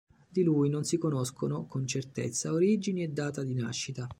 [0.27, 4.09] Di lui non si conoscono con certezza origini e data di nascita.